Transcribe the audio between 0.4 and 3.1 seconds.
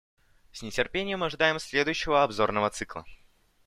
С нетерпением ожидаем следующего обзорного цикла.